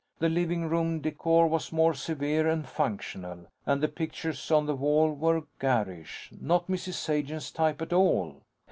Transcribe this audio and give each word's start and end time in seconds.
The 0.17 0.29
living 0.29 0.67
room 0.67 0.99
decor 0.99 1.45
was 1.45 1.71
more 1.71 1.93
severe 1.93 2.47
and 2.49 2.67
functional. 2.67 3.45
And 3.67 3.83
the 3.83 3.87
pictures 3.87 4.49
on 4.49 4.65
the 4.65 4.73
wall 4.73 5.13
were 5.13 5.43
garish. 5.59 6.31
Not 6.41 6.65
Mrs. 6.67 6.93
Sagen's 6.93 7.51
type, 7.51 7.83
at 7.83 7.93
all. 7.93 8.41